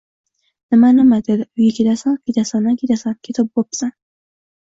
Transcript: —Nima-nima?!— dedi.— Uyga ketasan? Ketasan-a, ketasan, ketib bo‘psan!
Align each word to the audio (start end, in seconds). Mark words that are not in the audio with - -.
—Nima-nima?!— 0.75 1.19
dedi.— 1.27 1.45
Uyga 1.59 1.69
ketasan? 1.79 2.15
Ketasan-a, 2.29 2.73
ketasan, 2.79 3.15
ketib 3.29 3.53
bo‘psan! 3.61 3.93